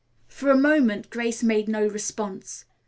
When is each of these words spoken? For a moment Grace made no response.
For 0.27 0.49
a 0.49 0.57
moment 0.57 1.11
Grace 1.11 1.43
made 1.43 1.67
no 1.69 1.85
response. 1.85 2.65